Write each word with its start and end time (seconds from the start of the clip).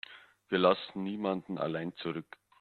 Wir 0.49 0.57
lassen 0.57 1.03
niemanden 1.03 1.59
allein 1.59 1.93
zurück. 1.97 2.25